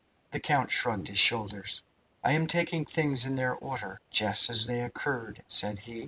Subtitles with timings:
[0.31, 1.83] The count shrugged his shoulders.
[2.23, 5.99] "I am taking things in their order, just as they occurred," said he.